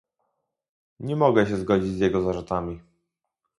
Nie 0.99 1.15
mogę 1.15 1.47
się 1.47 1.57
zgodzić 1.57 1.91
z 1.93 1.99
jego 1.99 2.21
zarzutami 2.21 2.79